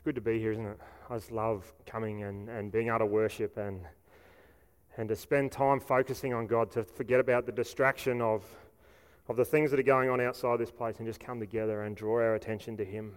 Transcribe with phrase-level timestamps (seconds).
[0.00, 0.80] It's good to be here, isn't it?
[1.10, 3.82] I just love coming and, and being able to worship and,
[4.96, 8.42] and to spend time focusing on God, to forget about the distraction of,
[9.28, 11.94] of the things that are going on outside this place and just come together and
[11.94, 13.14] draw our attention to Him.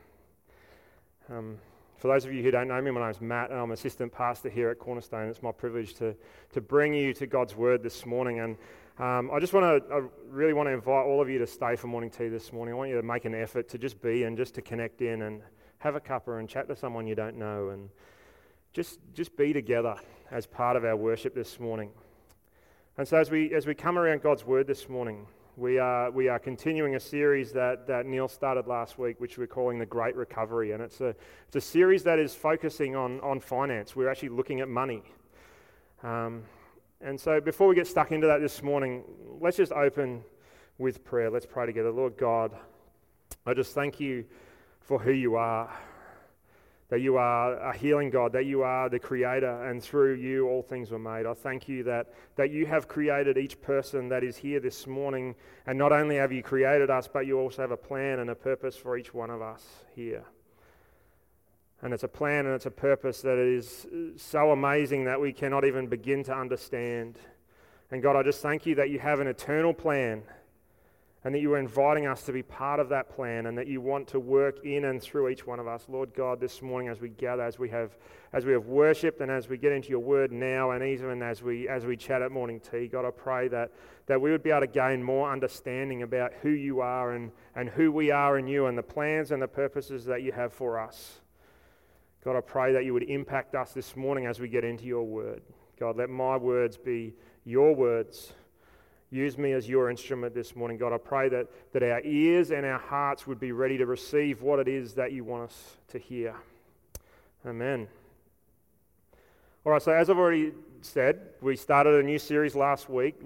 [1.29, 1.57] Um,
[1.95, 4.11] for those of you who don't know me, my name is Matt and I'm assistant
[4.11, 5.29] pastor here at Cornerstone.
[5.29, 6.13] It's my privilege to,
[6.51, 8.41] to bring you to God's Word this morning.
[8.41, 8.57] And
[8.99, 11.77] um, I just want to, I really want to invite all of you to stay
[11.77, 12.73] for morning tea this morning.
[12.73, 15.21] I want you to make an effort to just be and just to connect in
[15.21, 15.41] and
[15.83, 17.89] have a cuppa and chat to someone you don't know and
[18.71, 19.95] just, just be together
[20.31, 21.89] as part of our worship this morning.
[22.97, 26.29] And so as we, as we come around God's word this morning, we are, we
[26.29, 30.15] are continuing a series that, that Neil started last week, which we're calling The Great
[30.15, 30.71] Recovery.
[30.71, 31.13] And it's a,
[31.47, 33.93] it's a series that is focusing on, on finance.
[33.93, 35.03] We're actually looking at money.
[36.01, 36.43] Um,
[37.01, 39.03] and so before we get stuck into that this morning,
[39.41, 40.23] let's just open
[40.77, 41.29] with prayer.
[41.29, 41.91] Let's pray together.
[41.91, 42.53] Lord God,
[43.45, 44.23] I just thank you
[44.83, 45.71] for who you are.
[46.89, 50.61] That you are a healing God, that you are the creator, and through you all
[50.61, 51.25] things were made.
[51.25, 55.33] I thank you that, that you have created each person that is here this morning.
[55.65, 58.35] And not only have you created us, but you also have a plan and a
[58.35, 60.23] purpose for each one of us here.
[61.81, 65.65] And it's a plan and it's a purpose that is so amazing that we cannot
[65.65, 67.17] even begin to understand.
[67.89, 70.23] And God, I just thank you that you have an eternal plan
[71.23, 73.79] and that you are inviting us to be part of that plan and that you
[73.79, 75.85] want to work in and through each one of us.
[75.87, 77.95] Lord God, this morning as we gather, as we have,
[78.33, 81.41] as we have worshipped and as we get into your word now and even as
[81.41, 83.71] we, as we chat at morning tea, God, I pray that,
[84.07, 87.69] that we would be able to gain more understanding about who you are and, and
[87.69, 90.77] who we are in you and the plans and the purposes that you have for
[90.77, 91.21] us.
[92.25, 95.03] God, I pray that you would impact us this morning as we get into your
[95.03, 95.41] word.
[95.79, 97.13] God, let my words be
[97.45, 98.33] your words
[99.13, 100.91] Use me as your instrument this morning, God.
[100.91, 104.57] I pray that, that our ears and our hearts would be ready to receive what
[104.57, 106.33] it is that you want us to hear.
[107.45, 107.87] Amen.
[109.63, 113.17] All right, so as I've already said, we started a new series last week,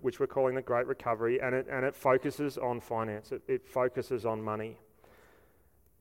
[0.00, 3.68] which we're calling The Great Recovery, and it, and it focuses on finance, it, it
[3.68, 4.78] focuses on money.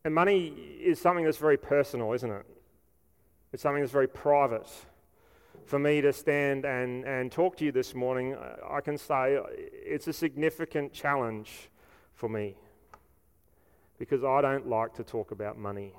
[0.05, 2.45] And money is something that's very personal, isn't it?
[3.51, 4.69] It's something that's very private
[5.65, 8.35] for me to stand and, and talk to you this morning,
[8.69, 9.39] I can say
[9.71, 11.69] it's a significant challenge
[12.13, 12.55] for me
[13.97, 15.93] because I don't like to talk about money.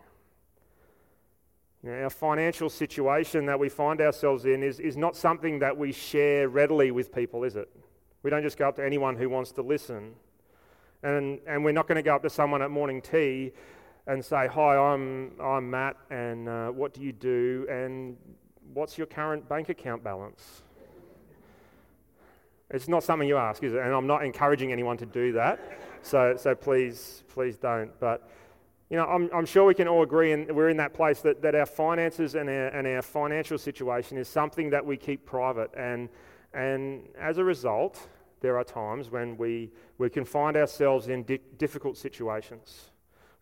[1.82, 5.92] Know, our financial situation that we find ourselves in is, is not something that we
[5.92, 7.68] share readily with people, is it?
[8.22, 10.14] We don't just go up to anyone who wants to listen.
[11.02, 13.52] And, and we're not going to go up to someone at morning tea
[14.06, 17.66] and say, Hi, I'm, I'm Matt, and uh, what do you do?
[17.70, 18.16] And
[18.72, 20.62] What's your current bank account balance?
[22.70, 23.80] It's not something you ask, is it?
[23.80, 25.60] And I'm not encouraging anyone to do that.
[26.02, 27.90] So, so please, please don't.
[28.00, 28.28] But,
[28.90, 31.40] you know, I'm, I'm sure we can all agree, and we're in that place that,
[31.42, 35.70] that our finances and our, and our financial situation is something that we keep private.
[35.76, 36.08] And,
[36.52, 38.08] and as a result,
[38.40, 42.90] there are times when we, we can find ourselves in di- difficult situations.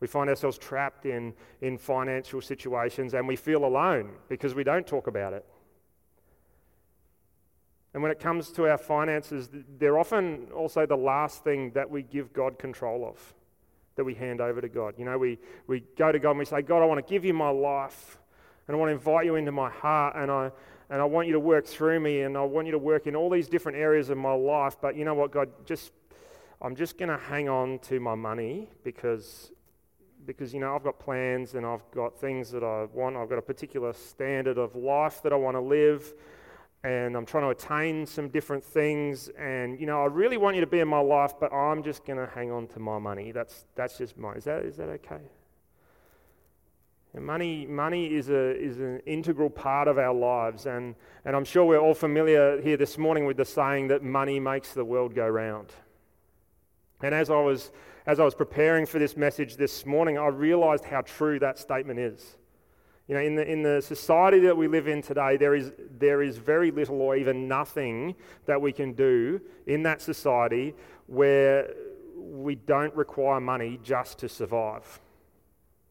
[0.02, 4.84] We find ourselves trapped in, in financial situations and we feel alone because we don't
[4.84, 5.46] talk about it.
[7.94, 9.48] And when it comes to our finances,
[9.78, 13.34] they're often also the last thing that we give God control of,
[13.94, 14.94] that we hand over to God.
[14.98, 17.24] You know, we, we go to God and we say, God, I want to give
[17.24, 18.18] you my life,
[18.66, 20.50] and I want to invite you into my heart, and I,
[20.90, 23.14] and I want you to work through me, and I want you to work in
[23.14, 24.76] all these different areas of my life.
[24.80, 25.92] But you know what, God, just
[26.60, 29.52] I'm just going to hang on to my money because
[30.26, 33.16] because you know I've got plans and I've got things that I want.
[33.16, 36.14] I've got a particular standard of life that I want to live,
[36.84, 39.28] and I'm trying to attain some different things.
[39.38, 42.04] And you know I really want you to be in my life, but I'm just
[42.04, 43.32] going to hang on to my money.
[43.32, 44.36] That's that's just mine.
[44.36, 45.30] Is that is that okay?
[47.14, 50.94] And money money is a is an integral part of our lives, and
[51.24, 54.72] and I'm sure we're all familiar here this morning with the saying that money makes
[54.72, 55.72] the world go round.
[57.02, 57.72] And as I was
[58.06, 61.98] as I was preparing for this message this morning, I realized how true that statement
[61.98, 62.36] is.
[63.08, 66.22] You know, in the, in the society that we live in today, there is, there
[66.22, 68.14] is very little or even nothing
[68.46, 70.74] that we can do in that society
[71.06, 71.74] where
[72.16, 75.00] we don't require money just to survive.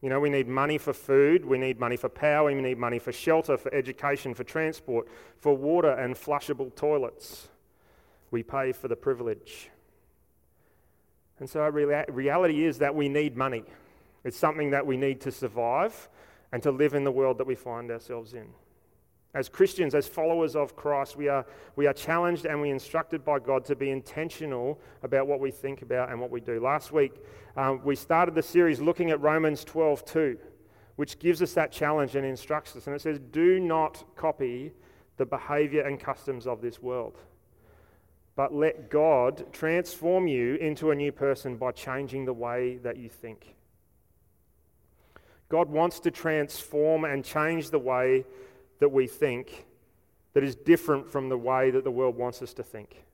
[0.00, 2.98] You know, we need money for food, we need money for power, we need money
[2.98, 5.06] for shelter, for education, for transport,
[5.38, 7.48] for water and flushable toilets.
[8.32, 9.70] We pay for the privilege.
[11.42, 13.64] And so, rea- reality is that we need money.
[14.22, 16.08] It's something that we need to survive
[16.52, 18.46] and to live in the world that we find ourselves in.
[19.34, 21.44] As Christians, as followers of Christ, we are,
[21.74, 25.82] we are challenged and we instructed by God to be intentional about what we think
[25.82, 26.60] about and what we do.
[26.60, 27.14] Last week,
[27.56, 30.38] um, we started the series looking at Romans 12 2,
[30.94, 32.86] which gives us that challenge and instructs us.
[32.86, 34.70] And it says, Do not copy
[35.16, 37.18] the behavior and customs of this world,
[38.42, 43.08] but let God transform you into a new person by changing the way that you
[43.08, 43.54] think.
[45.48, 48.24] God wants to transform and change the way
[48.80, 49.64] that we think
[50.32, 53.04] that is different from the way that the world wants us to think.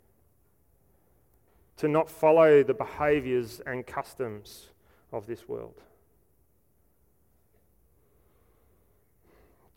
[1.77, 4.69] To not follow the behaviors and customs
[5.13, 5.83] of this world.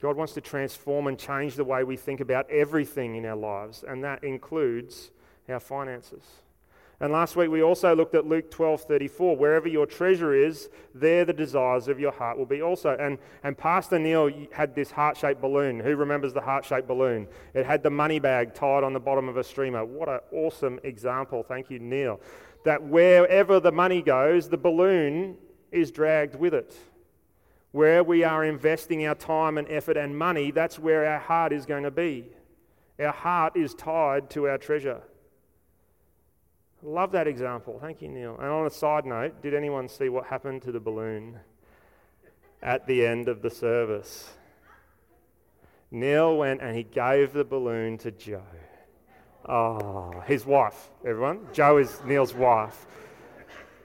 [0.01, 3.83] God wants to transform and change the way we think about everything in our lives,
[3.86, 5.12] and that includes
[5.50, 6.24] our finances.
[7.02, 9.36] And last week we also looked at Luke 12 34.
[9.36, 12.96] Wherever your treasure is, there the desires of your heart will be also.
[12.96, 15.80] And, and Pastor Neil had this heart shaped balloon.
[15.80, 17.28] Who remembers the heart shaped balloon?
[17.56, 19.84] It had the money bag tied on the bottom of a streamer.
[19.84, 21.42] What an awesome example.
[21.42, 22.22] Thank you, Neil.
[22.66, 25.38] That wherever the money goes, the balloon
[25.72, 26.78] is dragged with it.
[27.72, 31.66] Where we are investing our time and effort and money, that's where our heart is
[31.66, 32.26] going to be.
[33.00, 35.02] Our heart is tied to our treasure.
[36.83, 37.78] Love that example.
[37.80, 38.36] Thank you, Neil.
[38.39, 41.39] And on a side note, did anyone see what happened to the balloon
[42.63, 44.31] at the end of the service?
[45.92, 48.42] Neil went and he gave the balloon to Joe.
[49.48, 51.48] Oh, his wife, everyone.
[51.54, 52.88] Joe is Neil's wife.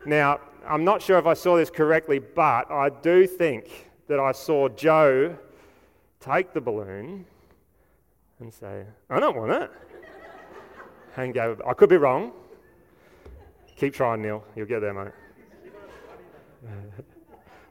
[0.06, 4.32] Now, I'm not sure if I saw this correctly, but I do think that I
[4.32, 5.36] saw Joe
[6.20, 7.26] take the balloon
[8.38, 9.70] and say, I don't want it.
[11.16, 12.32] And go, I could be wrong.
[13.76, 14.42] Keep trying, Neil.
[14.54, 15.12] You'll get there, mate.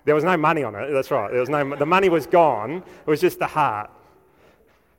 [0.05, 0.91] there was no money on it.
[0.91, 1.31] That's right.
[1.31, 2.77] There was no, the money was gone.
[2.77, 3.89] It was just the heart.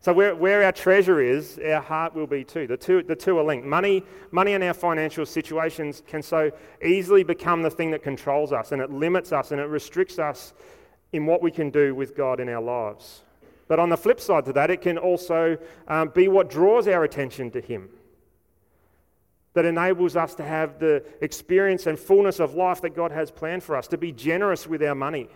[0.00, 2.67] So where, where our treasure is, our heart will be too.
[2.67, 3.67] The two, the two are linked.
[3.67, 6.50] Money, money and our financial situations can so
[6.85, 10.55] easily become the thing that controls us and it limits us and it restricts us
[11.12, 13.23] in what we can do with God in our lives.
[13.69, 15.56] But on the flip side to that, it can also
[15.88, 17.88] um, be what draws our attention to Him
[19.56, 23.62] that enables us to have the experience and fullness of life that God has planned
[23.62, 25.31] for us, to be generous with our money,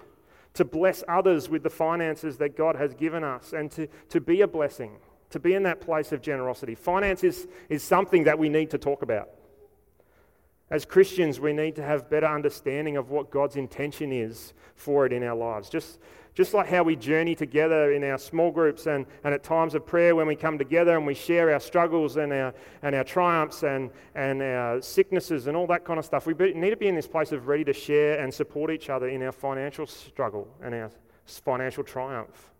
[0.52, 4.42] to bless others with the finances that God has given us, and to, to be
[4.42, 4.98] a blessing,
[5.30, 6.74] to be in that place of generosity.
[6.74, 9.30] Finance is, is something that we need to talk about.
[10.68, 15.14] As Christians, we need to have better understanding of what God's intention is for it
[15.14, 15.70] in our lives.
[15.70, 15.98] Just
[16.34, 19.84] just like how we journey together in our small groups and, and at times of
[19.84, 23.64] prayer when we come together and we share our struggles and our, and our triumphs
[23.64, 26.86] and, and our sicknesses and all that kind of stuff, we be, need to be
[26.86, 30.46] in this place of ready to share and support each other in our financial struggle
[30.62, 30.90] and our
[31.26, 32.50] financial triumph.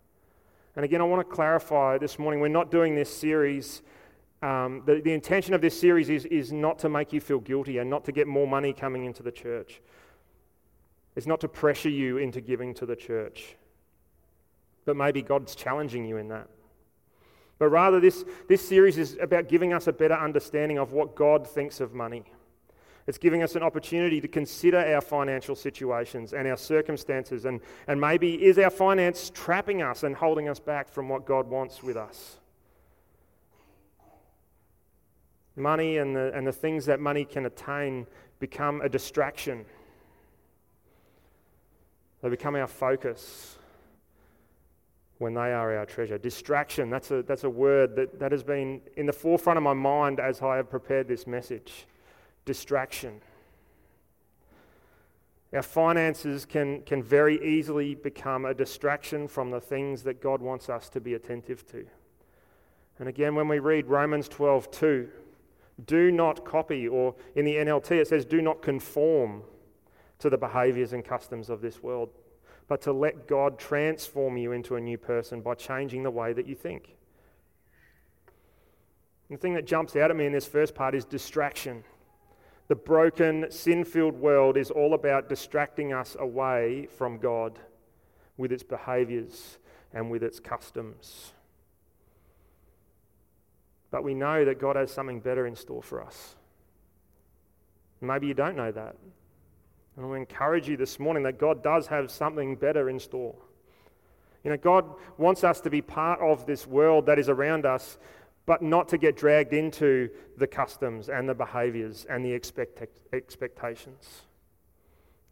[0.75, 3.83] And again, I want to clarify this morning we're not doing this series.
[4.43, 7.79] Um, the, the intention of this series is, is not to make you feel guilty
[7.79, 9.81] and not to get more money coming into the church.
[11.15, 13.57] It's not to pressure you into giving to the church
[14.85, 16.49] but maybe God's challenging you in that.
[17.59, 21.47] But rather, this, this series is about giving us a better understanding of what God
[21.47, 22.25] thinks of money.
[23.07, 28.01] It's giving us an opportunity to consider our financial situations and our circumstances, and, and
[28.01, 31.97] maybe is our finance trapping us and holding us back from what God wants with
[31.97, 32.39] us?
[35.57, 38.07] Money and the, and the things that money can attain
[38.39, 39.67] become a distraction,
[42.23, 43.59] they become our focus
[45.21, 46.17] when they are our treasure.
[46.17, 49.75] Distraction, that's a, that's a word that, that has been in the forefront of my
[49.75, 51.87] mind as I have prepared this message.
[52.47, 53.21] Distraction.
[55.53, 60.71] Our finances can, can very easily become a distraction from the things that God wants
[60.71, 61.85] us to be attentive to.
[62.99, 65.09] And again, when we read Romans 12 2,
[65.85, 69.43] do not copy, or in the NLT it says, do not conform
[70.19, 72.09] to the behaviors and customs of this world
[72.71, 76.47] but to let God transform you into a new person by changing the way that
[76.47, 76.95] you think.
[79.29, 81.83] the thing that jumps out at me in this first part is distraction.
[82.69, 87.59] The broken, sin filled world is all about distracting us away from God
[88.37, 89.59] with its behaviors
[89.93, 91.33] and with its customs.
[93.91, 96.37] But we know that God has something better in store for us.
[98.01, 98.95] Maybe you don't know that.
[100.01, 103.35] And I encourage you this morning that God does have something better in store.
[104.43, 104.87] You know, God
[105.19, 107.99] wants us to be part of this world that is around us,
[108.47, 114.23] but not to get dragged into the customs and the behaviors and the expect- expectations.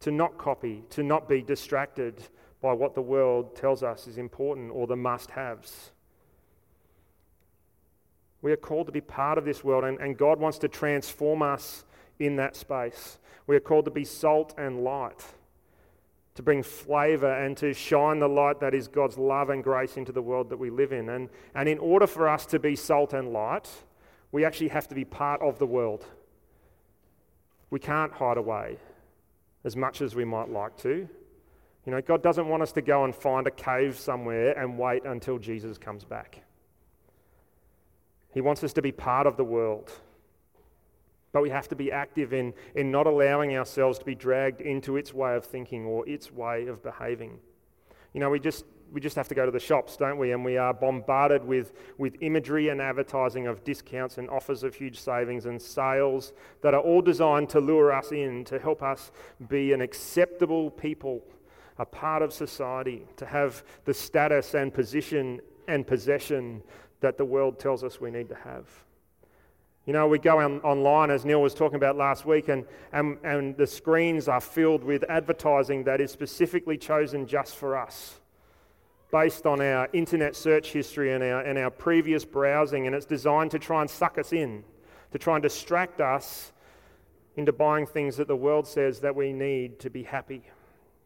[0.01, 2.21] To not copy, to not be distracted
[2.61, 5.91] by what the world tells us is important or the must haves.
[8.43, 11.41] We are called to be part of this world, and, and God wants to transform
[11.41, 11.85] us
[12.19, 13.17] in that space.
[13.49, 15.25] We are called to be salt and light,
[16.35, 20.11] to bring flavor and to shine the light that is God's love and grace into
[20.11, 21.09] the world that we live in.
[21.09, 23.67] And, and in order for us to be salt and light,
[24.31, 26.05] we actually have to be part of the world.
[27.71, 28.77] We can't hide away
[29.63, 31.09] as much as we might like to.
[31.87, 35.05] You know, God doesn't want us to go and find a cave somewhere and wait
[35.05, 36.43] until Jesus comes back.
[38.31, 39.91] He wants us to be part of the world.
[41.31, 44.97] But we have to be active in, in not allowing ourselves to be dragged into
[44.97, 47.39] its way of thinking or its way of behaving.
[48.13, 50.31] You know, we just, we just have to go to the shops, don't we?
[50.31, 54.99] And we are bombarded with, with imagery and advertising of discounts and offers of huge
[54.99, 59.11] savings and sales that are all designed to lure us in, to help us
[59.47, 61.21] be an acceptable people,
[61.77, 66.63] a part of society, to have the status and position and possession
[67.01, 68.65] that the world tells us we need to have.
[69.85, 73.17] You know, we go on, online, as Neil was talking about last week, and, and,
[73.23, 78.19] and the screens are filled with advertising that is specifically chosen just for us,
[79.11, 83.51] based on our internet search history and our, and our previous browsing, and it's designed
[83.51, 84.63] to try and suck us in,
[85.11, 86.51] to try and distract us
[87.35, 90.43] into buying things that the world says that we need to be happy,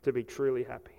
[0.01, 0.92] to be truly happy.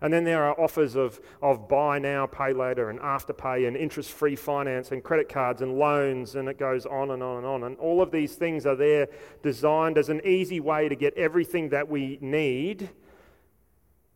[0.00, 4.10] And then there are offers of, of buy now, pay later, and afterpay, and interest
[4.10, 7.62] free finance, and credit cards, and loans, and it goes on and on and on.
[7.64, 9.08] And all of these things are there
[9.42, 12.90] designed as an easy way to get everything that we need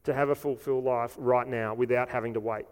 [0.04, 2.66] to have a fulfilled life right now without having to wait.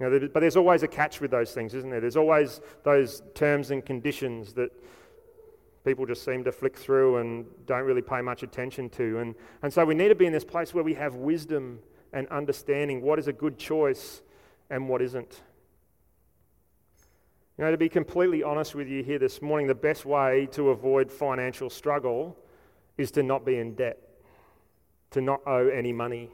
[0.00, 2.00] You know, but there's always a catch with those things, isn't there?
[2.00, 4.70] There's always those terms and conditions that
[5.88, 9.20] people just seem to flick through and don't really pay much attention to.
[9.20, 11.78] And, and so we need to be in this place where we have wisdom
[12.12, 14.20] and understanding what is a good choice
[14.68, 15.40] and what isn't.
[17.56, 20.68] You know, to be completely honest with you here this morning, the best way to
[20.68, 22.36] avoid financial struggle
[22.98, 23.98] is to not be in debt,
[25.12, 26.28] to not owe any money,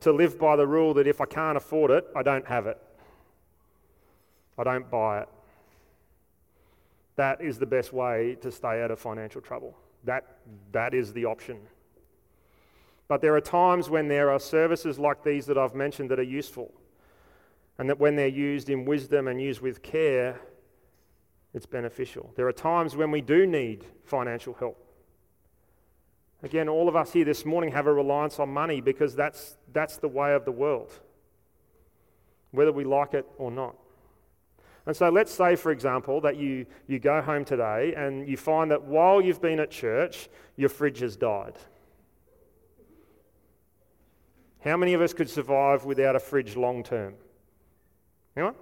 [0.00, 2.80] to live by the rule that if I can't afford it, I don't have it,
[4.56, 5.28] I don't buy it.
[7.16, 9.76] That is the best way to stay out of financial trouble.
[10.04, 10.38] That,
[10.72, 11.58] that is the option.
[13.06, 16.22] But there are times when there are services like these that I've mentioned that are
[16.22, 16.72] useful.
[17.78, 20.40] And that when they're used in wisdom and used with care,
[21.52, 22.32] it's beneficial.
[22.36, 24.80] There are times when we do need financial help.
[26.42, 29.96] Again, all of us here this morning have a reliance on money because that's, that's
[29.96, 30.92] the way of the world,
[32.50, 33.76] whether we like it or not.
[34.86, 38.70] And so let's say, for example, that you, you go home today and you find
[38.70, 41.54] that while you've been at church, your fridge has died.
[44.60, 47.14] How many of us could survive without a fridge long term?
[48.36, 48.54] Anyone?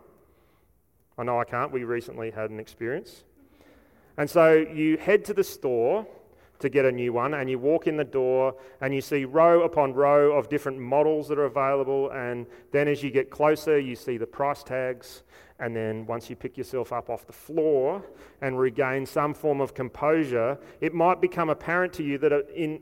[1.19, 1.73] I know I can't.
[1.73, 3.25] We recently had an experience.
[4.17, 6.07] And so you head to the store
[6.63, 9.63] to get a new one, and you walk in the door and you see row
[9.63, 12.11] upon row of different models that are available.
[12.11, 15.23] And then as you get closer, you see the price tags.
[15.59, 18.03] And then once you pick yourself up off the floor
[18.41, 22.81] and regain some form of composure, it might become apparent to you that in,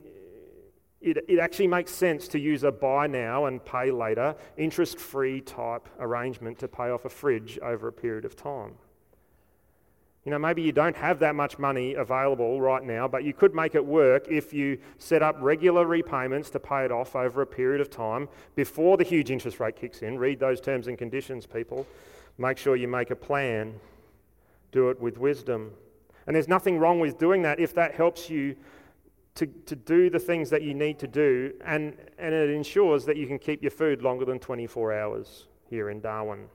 [1.01, 5.41] it, it actually makes sense to use a buy now and pay later, interest free
[5.41, 8.75] type arrangement to pay off a fridge over a period of time.
[10.25, 13.55] You know, maybe you don't have that much money available right now, but you could
[13.55, 17.47] make it work if you set up regular repayments to pay it off over a
[17.47, 20.19] period of time before the huge interest rate kicks in.
[20.19, 21.87] Read those terms and conditions, people.
[22.37, 23.81] Make sure you make a plan.
[24.73, 25.73] Do it with wisdom.
[26.27, 28.57] And there's nothing wrong with doing that if that helps you
[29.37, 33.17] to, to do the things that you need to do, and, and it ensures that
[33.17, 36.47] you can keep your food longer than 24 hours here in Darwin.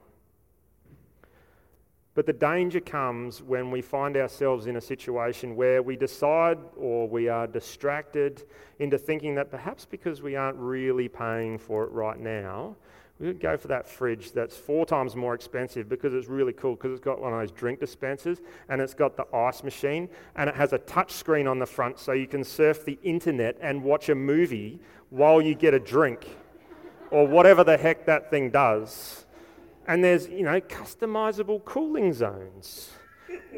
[2.16, 7.10] But the danger comes when we find ourselves in a situation where we decide or
[7.10, 8.44] we are distracted
[8.80, 12.78] into thinking that perhaps because we aren't really paying for it right now,
[13.20, 16.76] we would go for that fridge that's four times more expensive because it's really cool
[16.76, 20.50] because it's got one of those drink dispensers and it's got the ice machine and
[20.50, 23.82] it has a touch screen on the front so you can surf the internet and
[23.82, 24.80] watch a movie
[25.10, 26.28] while you get a drink
[27.12, 29.25] or whatever the heck that thing does.
[29.88, 32.92] And there's, you know, customizable cooling zones.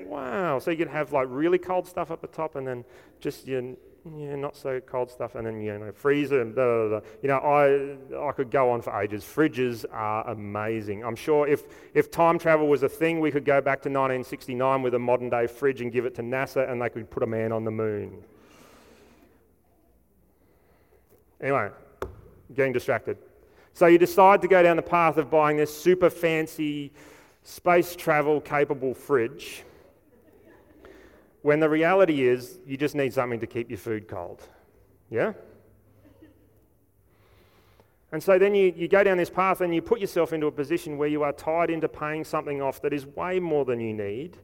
[0.06, 0.60] Wow.
[0.60, 2.86] So you can have like really cold stuff at the top and then
[3.20, 3.76] just your
[4.16, 7.10] yeah, not so cold stuff, and then you know freezer and blah, blah, blah.
[7.22, 9.24] You know, I I could go on for ages.
[9.24, 11.04] Fridges are amazing.
[11.04, 14.82] I'm sure if if time travel was a thing, we could go back to 1969
[14.82, 17.28] with a modern day fridge and give it to NASA, and they could put a
[17.28, 18.24] man on the moon.
[21.42, 21.70] Anyway,
[22.54, 23.18] getting distracted.
[23.78, 26.92] So you decide to go down the path of buying this super fancy,
[27.44, 29.62] space travel capable fridge,
[31.44, 34.42] when the reality is you just need something to keep your food cold.
[35.12, 35.34] Yeah?
[38.12, 40.52] And so then you, you go down this path and you put yourself into a
[40.52, 43.94] position where you are tied into paying something off that is way more than you
[43.94, 44.38] need,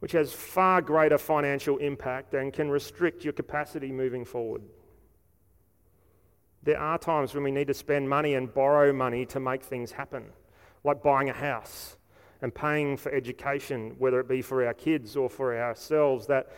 [0.00, 4.60] which has far greater financial impact and can restrict your capacity moving forward.
[6.62, 9.92] There are times when we need to spend money and borrow money to make things
[9.92, 10.26] happen,
[10.84, 11.96] like buying a house
[12.42, 16.50] and paying for education, whether it be for our kids or for ourselves, that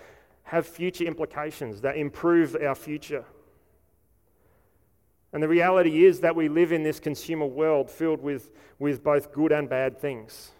[0.45, 3.25] have future implications, that improve our future.
[5.33, 9.33] And the reality is that we live in this consumer world filled with, with both
[9.33, 10.51] good and bad things,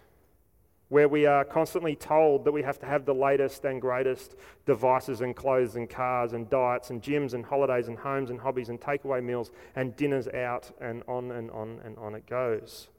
[0.93, 4.35] where we are constantly told that we have to have the latest and greatest
[4.67, 8.69] devices and clothes and cars and diets and gyms and holidays and homes and hobbies
[8.69, 12.89] and takeaway meals and dinners out and on and on and on it goes.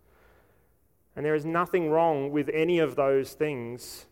[1.15, 4.07] And there is nothing wrong with any of those things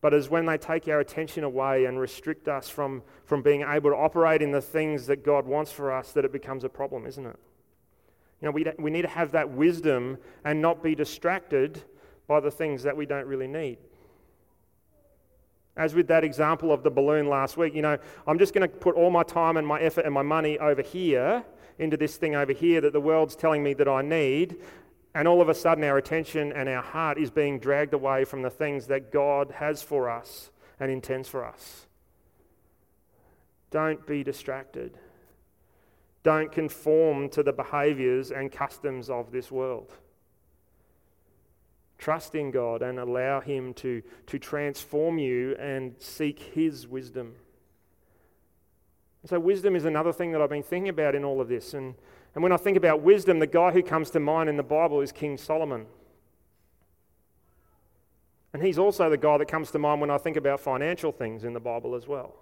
[0.00, 3.90] but as when they take our attention away and restrict us from, from being able
[3.90, 7.06] to operate in the things that God wants for us, that it becomes a problem,
[7.06, 7.36] isn't it?
[8.40, 11.82] You know, we, we need to have that wisdom and not be distracted
[12.26, 13.78] by the things that we don't really need.
[15.76, 18.76] As with that example of the balloon last week, you know, I'm just going to
[18.76, 21.44] put all my time and my effort and my money over here
[21.78, 24.56] into this thing over here that the world's telling me that I need,
[25.14, 28.42] and all of a sudden, our attention and our heart is being dragged away from
[28.42, 31.86] the things that God has for us and intends for us.
[33.70, 34.98] Don't be distracted.
[36.22, 39.92] Don't conform to the behaviors and customs of this world.
[41.98, 47.34] Trust in God and allow Him to, to transform you and seek His wisdom.
[49.24, 51.74] So, wisdom is another thing that I've been thinking about in all of this.
[51.74, 51.94] And
[52.36, 55.00] and when I think about wisdom, the guy who comes to mind in the Bible
[55.00, 55.86] is King Solomon.
[58.52, 61.44] And he's also the guy that comes to mind when I think about financial things
[61.44, 62.34] in the Bible as well.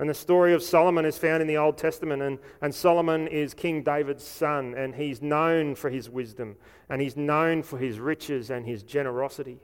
[0.00, 3.52] And the story of Solomon is found in the Old Testament, and, and Solomon is
[3.52, 6.56] King David's son, and he's known for his wisdom,
[6.88, 9.60] and he's known for his riches and his generosity.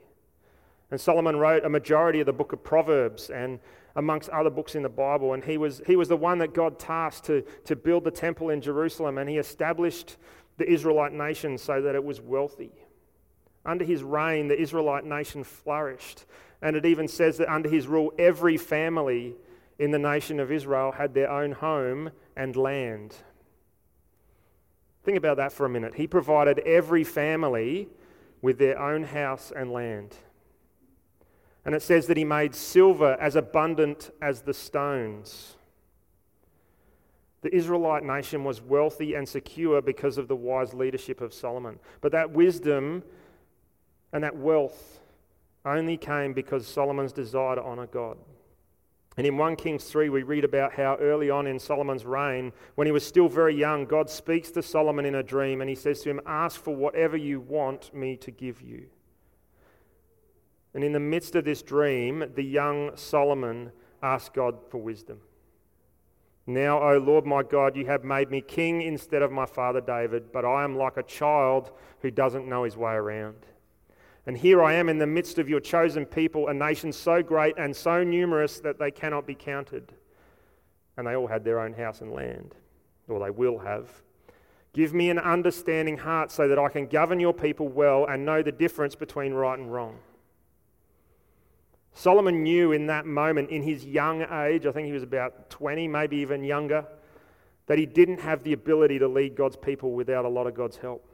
[0.91, 3.59] And Solomon wrote a majority of the book of Proverbs, and
[3.95, 5.33] amongst other books in the Bible.
[5.33, 8.51] And he was, he was the one that God tasked to, to build the temple
[8.51, 10.17] in Jerusalem, and he established
[10.57, 12.71] the Israelite nation so that it was wealthy.
[13.65, 16.25] Under his reign, the Israelite nation flourished.
[16.61, 19.35] And it even says that under his rule, every family
[19.79, 23.15] in the nation of Israel had their own home and land.
[25.03, 25.95] Think about that for a minute.
[25.95, 27.87] He provided every family
[28.41, 30.15] with their own house and land.
[31.63, 35.55] And it says that he made silver as abundant as the stones.
[37.41, 41.79] The Israelite nation was wealthy and secure because of the wise leadership of Solomon.
[42.01, 43.03] But that wisdom
[44.11, 44.99] and that wealth
[45.65, 48.17] only came because Solomon's desire to honor God.
[49.17, 52.85] And in 1 Kings 3, we read about how early on in Solomon's reign, when
[52.85, 56.01] he was still very young, God speaks to Solomon in a dream and he says
[56.01, 58.85] to him, Ask for whatever you want me to give you.
[60.75, 63.71] And in the midst of this dream, the young Solomon
[64.03, 65.19] asked God for wisdom.
[66.45, 70.31] Now, O Lord my God, you have made me king instead of my father David,
[70.31, 73.47] but I am like a child who doesn't know his way around.
[74.27, 77.55] And here I am in the midst of your chosen people, a nation so great
[77.57, 79.93] and so numerous that they cannot be counted.
[80.97, 82.53] And they all had their own house and land,
[83.07, 83.89] or they will have.
[84.73, 88.43] Give me an understanding heart so that I can govern your people well and know
[88.43, 89.97] the difference between right and wrong.
[91.93, 95.87] Solomon knew in that moment, in his young age, I think he was about 20,
[95.87, 96.85] maybe even younger,
[97.67, 100.77] that he didn't have the ability to lead God's people without a lot of God's
[100.77, 101.06] help.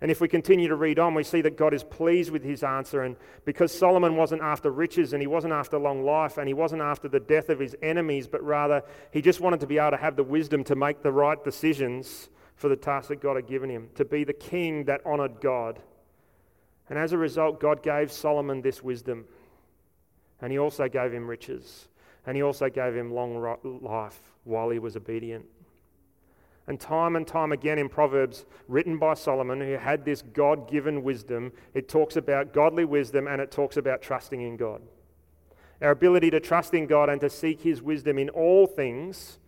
[0.00, 2.62] And if we continue to read on, we see that God is pleased with his
[2.62, 3.02] answer.
[3.02, 6.82] And because Solomon wasn't after riches and he wasn't after long life and he wasn't
[6.82, 8.82] after the death of his enemies, but rather
[9.12, 12.28] he just wanted to be able to have the wisdom to make the right decisions
[12.54, 15.80] for the task that God had given him, to be the king that honored God.
[16.88, 19.24] And as a result, God gave Solomon this wisdom.
[20.40, 21.88] And he also gave him riches.
[22.24, 23.40] And he also gave him long
[23.82, 25.44] life while he was obedient.
[26.68, 31.02] And time and time again in Proverbs, written by Solomon, who had this God given
[31.02, 34.82] wisdom, it talks about godly wisdom and it talks about trusting in God.
[35.80, 39.38] Our ability to trust in God and to seek his wisdom in all things,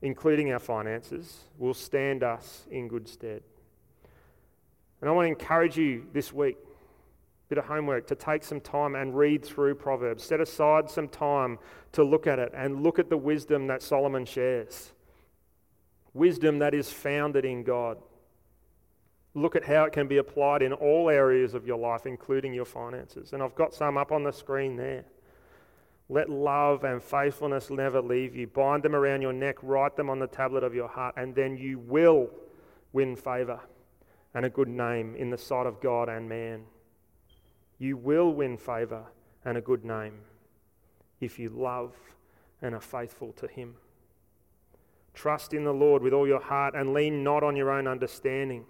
[0.00, 3.42] including our finances, will stand us in good stead.
[5.02, 8.62] And I want to encourage you this week a bit of homework to take some
[8.62, 10.24] time and read through Proverbs.
[10.24, 11.58] Set aside some time
[11.92, 14.93] to look at it and look at the wisdom that Solomon shares.
[16.14, 17.98] Wisdom that is founded in God.
[19.34, 22.64] Look at how it can be applied in all areas of your life, including your
[22.64, 23.32] finances.
[23.32, 25.04] And I've got some up on the screen there.
[26.08, 28.46] Let love and faithfulness never leave you.
[28.46, 31.56] Bind them around your neck, write them on the tablet of your heart, and then
[31.56, 32.30] you will
[32.92, 33.60] win favor
[34.34, 36.64] and a good name in the sight of God and man.
[37.78, 39.04] You will win favor
[39.44, 40.20] and a good name
[41.20, 41.94] if you love
[42.62, 43.74] and are faithful to Him.
[45.14, 48.66] Trust in the Lord with all your heart and lean not on your own understanding.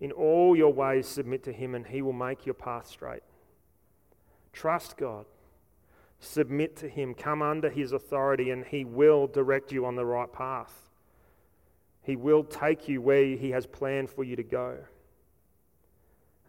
[0.00, 3.22] In all your ways, submit to Him, and He will make your path straight.
[4.52, 5.26] Trust God.
[6.18, 7.14] Submit to Him.
[7.14, 10.90] Come under His authority, and He will direct you on the right path.
[12.02, 14.78] He will take you where He has planned for you to go.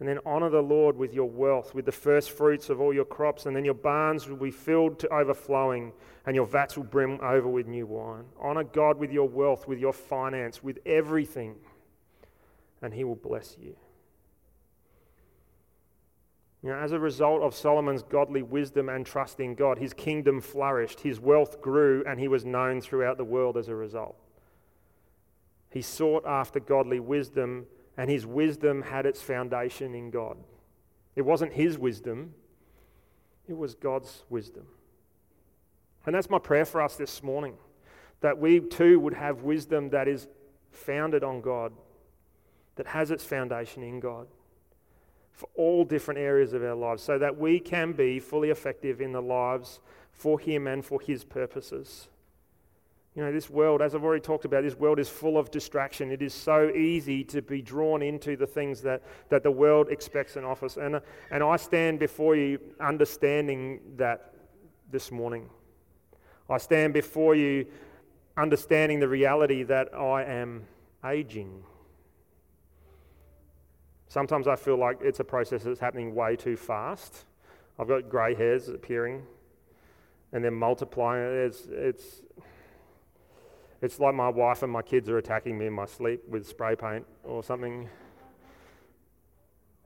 [0.04, 3.06] And then honor the Lord with your wealth, with the first fruits of all your
[3.06, 5.94] crops, and then your barns will be filled to overflowing,
[6.26, 8.26] and your vats will brim over with new wine.
[8.38, 11.54] Honor God with your wealth, with your finance, with everything,
[12.82, 13.76] and He will bless you.
[16.62, 20.42] You know, as a result of Solomon's godly wisdom and trust in God, his kingdom
[20.42, 24.16] flourished, his wealth grew, and he was known throughout the world as a result.
[25.70, 27.64] He sought after godly wisdom
[27.96, 30.36] and his wisdom had its foundation in God.
[31.16, 32.34] It wasn't his wisdom,
[33.48, 34.66] it was God's wisdom.
[36.06, 37.56] And that's my prayer for us this morning
[38.20, 40.28] that we too would have wisdom that is
[40.70, 41.72] founded on God,
[42.76, 44.26] that has its foundation in God
[45.34, 49.12] for all different areas of our lives, so that we can be fully effective in
[49.12, 49.80] the lives
[50.12, 52.08] for Him and for His purposes.
[53.14, 56.10] You know, this world, as I've already talked about, this world is full of distraction.
[56.10, 60.34] It is so easy to be drawn into the things that, that the world expects
[60.34, 60.76] and offers.
[60.76, 61.00] And,
[61.30, 64.34] and I stand before you understanding that
[64.90, 65.48] this morning.
[66.50, 67.66] I stand before you
[68.36, 70.64] understanding the reality that I am
[71.04, 71.62] aging.
[74.08, 77.26] Sometimes I feel like it's a process that's happening way too fast.
[77.78, 79.22] I've got grey hairs appearing
[80.32, 81.24] and then multiplying.
[81.46, 82.22] It's, it's,
[83.84, 86.74] it's like my wife and my kids are attacking me in my sleep with spray
[86.74, 87.86] paint or something.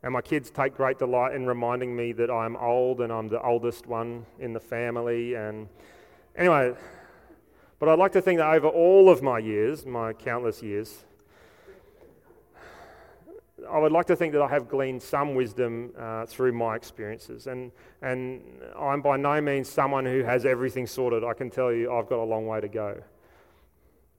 [0.05, 3.43] And my kids take great delight in reminding me that I'm old and I'm the
[3.43, 5.35] oldest one in the family.
[5.35, 5.69] And
[6.37, 6.75] anyway,
[7.81, 11.05] but I'd like to think that over all of my years, my countless years,
[13.69, 17.49] I would like to think that I have gleaned some wisdom uh, through my experiences.
[17.49, 18.43] And, and
[18.79, 21.25] I'm by no means someone who has everything sorted.
[21.25, 23.03] I can tell you I've got a long way to go.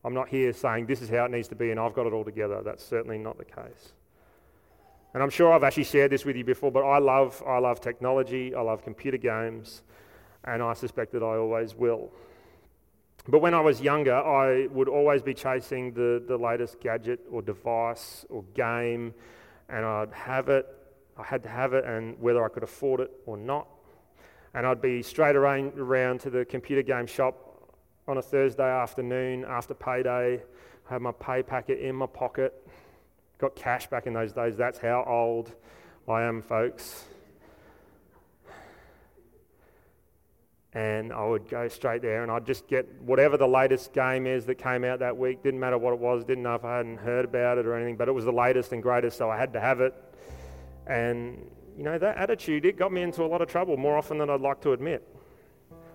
[0.04, 2.14] I'm not here saying this is how it needs to be and I've got it
[2.14, 2.62] all together.
[2.64, 3.94] That's certainly not the case.
[5.14, 7.82] And I'm sure I've actually shared this with you before, but I love, I love
[7.82, 9.82] technology, I love computer games,
[10.44, 12.12] and I suspect that I always will.
[13.28, 17.42] But when I was younger, I would always be chasing the, the latest gadget or
[17.42, 19.14] device or game,
[19.68, 20.68] and I'd have it,
[21.18, 23.68] I had to have it, and whether I could afford it or not.
[24.54, 27.49] And I'd be straight around, to the computer game shop
[28.10, 30.42] on a Thursday afternoon after payday.
[30.90, 32.68] I had my pay packet in my pocket.
[33.38, 34.58] Got cash back in those days.
[34.58, 35.54] That's how old
[36.08, 37.06] I am, folks.
[40.74, 44.46] And I would go straight there and I'd just get whatever the latest game is
[44.48, 45.44] that came out that week.
[45.44, 47.96] Didn't matter what it was, didn't know if I hadn't heard about it or anything,
[47.96, 49.94] but it was the latest and greatest, so I had to have it.
[50.88, 54.18] And, you know, that attitude, it got me into a lot of trouble more often
[54.18, 55.08] than I'd like to admit.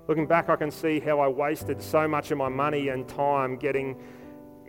[0.07, 3.57] Looking back, I can see how I wasted so much of my money and time
[3.57, 3.97] getting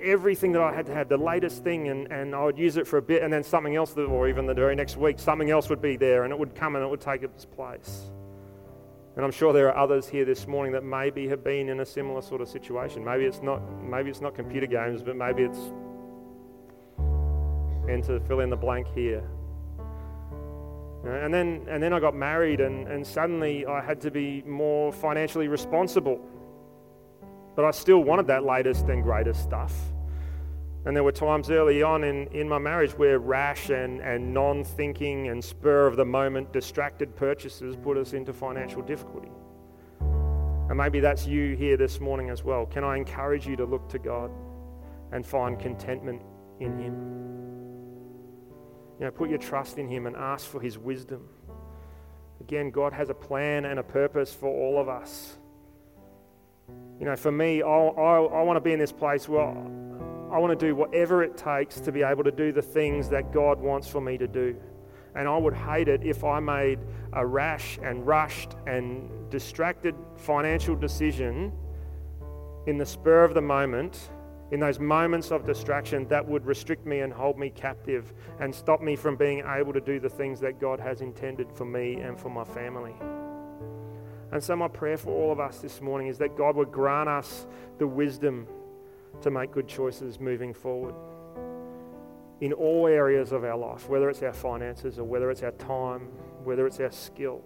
[0.01, 2.87] everything that I had to have, the latest thing, and, and I would use it
[2.87, 5.69] for a bit, and then something else, or even the very next week, something else
[5.69, 8.11] would be there, and it would come and it would take its place.
[9.15, 11.85] And I'm sure there are others here this morning that maybe have been in a
[11.85, 13.03] similar sort of situation.
[13.03, 15.59] Maybe it's not, maybe it's not computer games, but maybe it's,
[17.89, 19.23] and to fill in the blank here.
[21.05, 24.41] Uh, and then, and then I got married, and, and suddenly I had to be
[24.43, 26.19] more financially responsible.
[27.55, 29.73] But I still wanted that latest and greatest stuff.
[30.85, 34.63] And there were times early on in, in my marriage where rash and, and non
[34.63, 39.31] thinking and spur of the moment distracted purchases put us into financial difficulty.
[39.99, 42.65] And maybe that's you here this morning as well.
[42.65, 44.31] Can I encourage you to look to God
[45.11, 46.21] and find contentment
[46.59, 47.54] in Him?
[48.99, 51.27] You know, put your trust in Him and ask for His wisdom.
[52.39, 55.37] Again, God has a plan and a purpose for all of us.
[56.99, 60.37] You know, for me, I, I, I want to be in this place where I
[60.37, 63.59] want to do whatever it takes to be able to do the things that God
[63.59, 64.55] wants for me to do.
[65.15, 66.79] And I would hate it if I made
[67.13, 71.53] a rash and rushed and distracted financial decision
[72.67, 74.09] in the spur of the moment
[74.51, 78.81] in those moments of distraction that would restrict me and hold me captive and stop
[78.81, 82.19] me from being able to do the things that God has intended for me and
[82.19, 82.93] for my family.
[84.31, 87.09] And so, my prayer for all of us this morning is that God would grant
[87.09, 88.47] us the wisdom
[89.21, 90.93] to make good choices moving forward
[92.41, 96.01] in all areas of our life, whether it's our finances or whether it's our time,
[96.43, 97.41] whether it's our skill.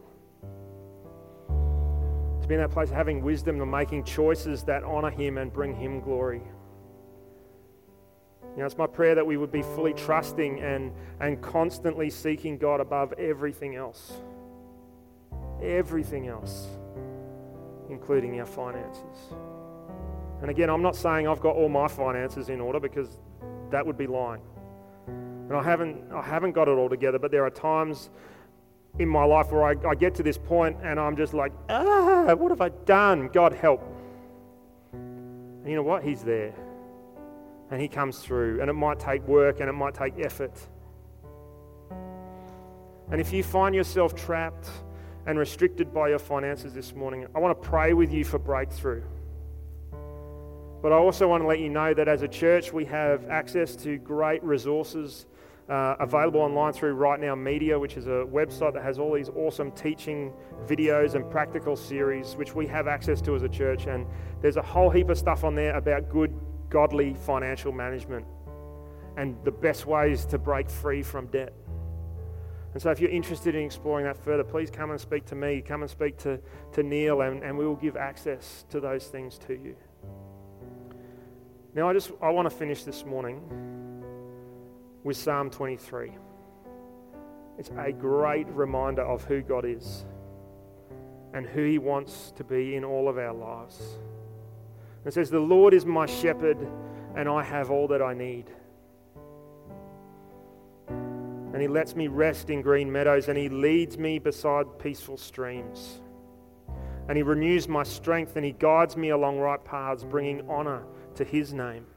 [2.41, 5.53] To be in that place of having wisdom and making choices that honor Him and
[5.53, 6.41] bring Him glory.
[8.60, 10.91] You know, it's my prayer that we would be fully trusting and,
[11.22, 14.12] and constantly seeking God above everything else.
[15.63, 16.67] Everything else,
[17.89, 19.15] including our finances.
[20.41, 23.17] And again, I'm not saying I've got all my finances in order because
[23.69, 24.41] that would be lying.
[25.08, 28.10] And I haven't, I haven't got it all together, but there are times
[28.98, 32.36] in my life where I, I get to this point and I'm just like, ah,
[32.36, 33.30] what have I done?
[33.30, 33.82] God help.
[34.91, 36.04] And you know what?
[36.04, 36.54] He's there.
[37.71, 38.62] And He comes through.
[38.62, 40.53] And it might take work and it might take effort.
[43.12, 44.69] And if you find yourself trapped
[45.25, 49.03] and restricted by your finances this morning, I want to pray with you for breakthrough.
[50.82, 53.75] But I also want to let you know that as a church, we have access
[53.77, 55.25] to great resources
[55.69, 59.29] uh, available online through Right Now Media, which is a website that has all these
[59.29, 60.34] awesome teaching
[60.65, 63.86] videos and practical series, which we have access to as a church.
[63.88, 64.08] And
[64.41, 66.34] there's a whole heap of stuff on there about good,
[66.69, 68.25] godly financial management
[69.17, 71.53] and the best ways to break free from debt.
[72.73, 75.62] And so, if you're interested in exploring that further, please come and speak to me,
[75.62, 76.39] come and speak to,
[76.73, 79.75] to Neil, and, and we will give access to those things to you.
[81.73, 83.41] Now, I just I want to finish this morning
[85.03, 86.12] with Psalm 23.
[87.58, 90.05] It's a great reminder of who God is
[91.34, 93.97] and who He wants to be in all of our lives.
[95.10, 96.60] It says, The Lord is my shepherd,
[97.15, 98.45] and I have all that I need.
[100.88, 106.02] And He lets me rest in green meadows, and He leads me beside peaceful streams.
[107.08, 110.84] And He renews my strength, and He guides me along right paths, bringing honor
[111.15, 111.88] to his name.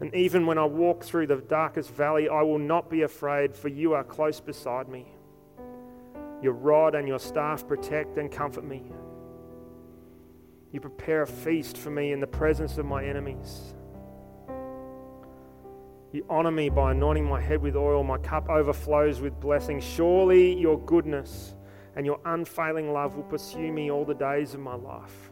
[0.00, 3.68] And even when I walk through the darkest valley, I will not be afraid, for
[3.68, 5.08] you are close beside me.
[6.40, 8.82] Your rod and your staff protect and comfort me.
[10.72, 13.74] You prepare a feast for me in the presence of my enemies.
[16.12, 18.02] You honor me by anointing my head with oil.
[18.02, 19.80] My cup overflows with blessing.
[19.80, 21.54] Surely your goodness
[21.94, 25.30] and your unfailing love will pursue me all the days of my life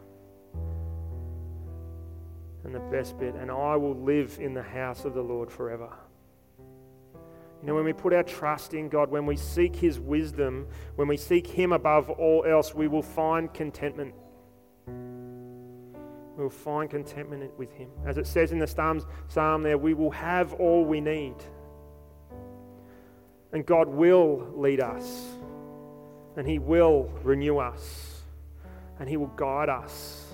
[2.63, 5.89] and the best bit, and I will live in the house of the Lord forever.
[7.61, 11.07] You know, when we put our trust in God, when we seek His wisdom, when
[11.07, 14.13] we seek Him above all else, we will find contentment.
[16.41, 17.91] We will find contentment with Him.
[18.03, 21.35] As it says in the Psalms, Psalm there, we will have all we need.
[23.53, 25.27] And God will lead us,
[26.35, 28.23] and He will renew us,
[28.97, 30.33] and He will guide us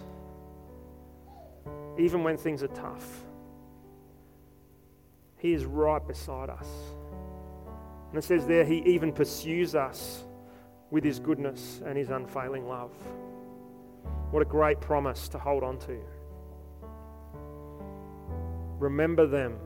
[1.99, 3.25] even when things are tough.
[5.39, 6.69] He is right beside us.
[8.11, 10.23] And it says there, He even pursues us
[10.89, 12.93] with His goodness and His unfailing love.
[14.31, 15.99] What a great promise to hold on to.
[18.79, 19.57] Remember them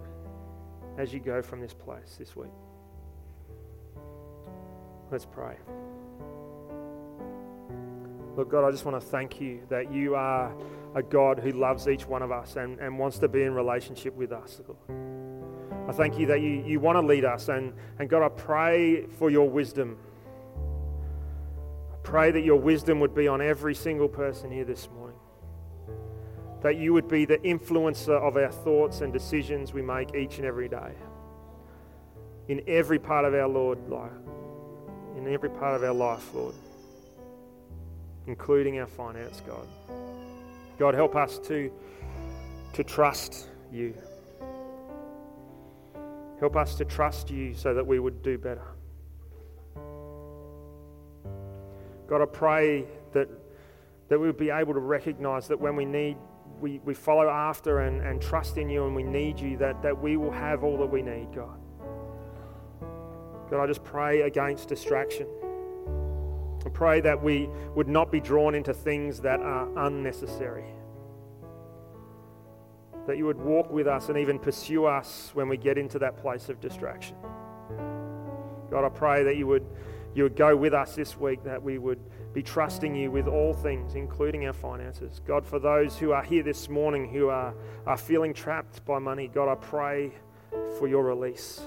[0.97, 2.51] as you go from this place this week.
[5.11, 5.55] Let's pray.
[8.37, 10.55] Look, God, I just want to thank you that you are
[10.95, 14.15] a God who loves each one of us and, and wants to be in relationship
[14.15, 14.61] with us.
[15.87, 17.49] I thank you that you, you want to lead us.
[17.49, 19.97] And, and God, I pray for your wisdom.
[22.03, 25.17] Pray that your wisdom would be on every single person here this morning.
[26.61, 30.45] That you would be the influencer of our thoughts and decisions we make each and
[30.45, 30.93] every day.
[32.47, 34.11] In every part of our Lord life.
[35.15, 36.55] In every part of our life, Lord.
[38.27, 39.67] Including our finance, God.
[40.79, 41.71] God, help us to,
[42.73, 43.93] to trust you.
[46.39, 48.75] Help us to trust you so that we would do better.
[52.11, 53.29] God, I pray that,
[54.09, 56.17] that we would be able to recognize that when we need,
[56.59, 59.97] we, we follow after and, and trust in you and we need you, that, that
[59.97, 61.57] we will have all that we need, God.
[63.49, 65.25] God, I just pray against distraction.
[66.65, 70.65] I pray that we would not be drawn into things that are unnecessary.
[73.07, 76.17] That you would walk with us and even pursue us when we get into that
[76.17, 77.15] place of distraction.
[78.69, 79.65] God, I pray that you would,
[80.13, 81.99] you would go with us this week, that we would
[82.33, 85.21] be trusting you with all things, including our finances.
[85.25, 87.53] God, for those who are here this morning who are,
[87.85, 90.11] are feeling trapped by money, God, I pray
[90.77, 91.61] for your release.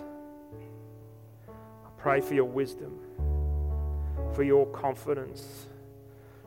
[1.48, 2.98] I pray for your wisdom
[4.34, 5.68] for your confidence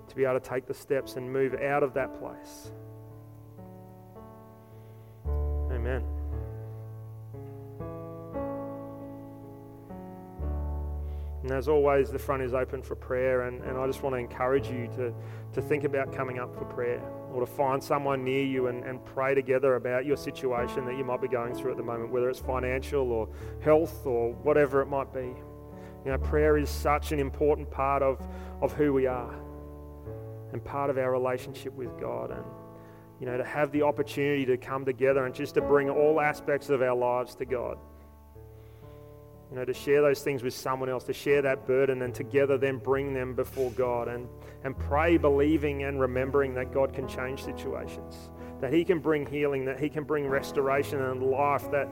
[0.09, 2.71] to be able to take the steps and move out of that place.
[5.71, 6.16] Amen.
[11.47, 14.19] And as always, the front is open for prayer, and, and I just want to
[14.19, 15.13] encourage you to,
[15.53, 18.99] to think about coming up for prayer or to find someone near you and, and
[19.05, 22.29] pray together about your situation that you might be going through at the moment, whether
[22.29, 23.29] it's financial or
[23.61, 25.33] health or whatever it might be.
[26.03, 28.19] You know, prayer is such an important part of,
[28.61, 29.33] of who we are
[30.51, 32.31] and part of our relationship with God.
[32.31, 32.43] And,
[33.21, 36.69] you know, to have the opportunity to come together and just to bring all aspects
[36.69, 37.77] of our lives to God.
[39.49, 42.57] You know, to share those things with someone else, to share that burden and together
[42.57, 44.27] then bring them before God and,
[44.63, 48.29] and pray, believing and remembering that God can change situations,
[48.59, 51.87] that He can bring healing, that He can bring restoration and life, that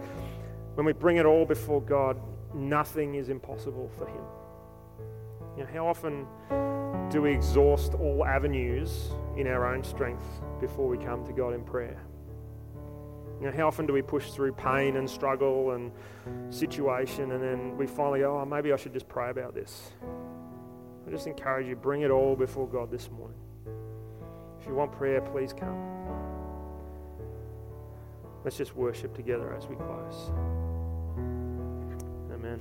[0.73, 2.19] when we bring it all before God,
[2.53, 4.23] nothing is impossible for Him.
[5.57, 6.27] You know, how often
[7.09, 10.25] do we exhaust all avenues in our own strength
[10.59, 12.04] before we come to God in prayer?
[13.39, 15.91] You know, how often do we push through pain and struggle and
[16.49, 19.91] situation and then we finally go, oh, maybe I should just pray about this?
[21.05, 23.37] I just encourage you, bring it all before God this morning.
[24.59, 25.95] If you want prayer, please come.
[28.43, 30.31] Let's just worship together as we close.
[32.31, 32.59] Amen.